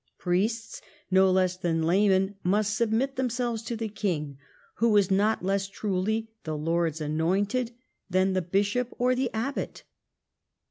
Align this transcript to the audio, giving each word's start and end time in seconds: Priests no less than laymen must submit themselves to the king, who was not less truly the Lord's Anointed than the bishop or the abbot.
Priests 0.17 0.81
no 1.11 1.29
less 1.29 1.55
than 1.57 1.83
laymen 1.83 2.33
must 2.41 2.75
submit 2.75 3.17
themselves 3.17 3.61
to 3.61 3.75
the 3.75 3.87
king, 3.87 4.39
who 4.77 4.89
was 4.89 5.11
not 5.11 5.45
less 5.45 5.67
truly 5.67 6.31
the 6.43 6.57
Lord's 6.57 7.01
Anointed 7.01 7.69
than 8.09 8.33
the 8.33 8.41
bishop 8.41 8.91
or 8.97 9.13
the 9.13 9.31
abbot. 9.31 9.83